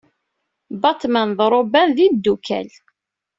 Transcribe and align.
Batman 0.81 1.29
d 1.37 1.39
Robin 1.53 1.89
d 1.95 1.97
imeddukal. 2.05 2.69